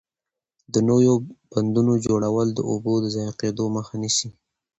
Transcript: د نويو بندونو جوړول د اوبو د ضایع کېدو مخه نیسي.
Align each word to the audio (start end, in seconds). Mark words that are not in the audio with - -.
د 0.73 0.75
نويو 0.87 1.13
بندونو 1.51 1.93
جوړول 2.05 2.47
د 2.53 2.59
اوبو 2.69 2.93
د 3.03 3.05
ضایع 3.15 3.33
کېدو 3.41 3.63
مخه 3.75 3.93
نیسي. 4.01 4.29